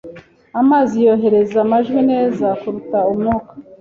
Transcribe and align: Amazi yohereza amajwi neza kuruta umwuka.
Amazi 0.61 0.95
yohereza 1.07 1.57
amajwi 1.65 1.99
neza 2.11 2.45
kuruta 2.59 2.99
umwuka. 3.11 3.51